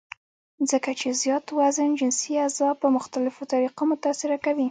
ځکه 0.71 0.91
چې 0.99 1.07
زيات 1.21 1.45
وزن 1.59 1.89
جنسي 1.99 2.31
اعضاء 2.43 2.73
پۀ 2.81 2.87
مختلفوطريقو 2.97 3.81
متاثره 3.91 4.35
کوي- 4.43 4.59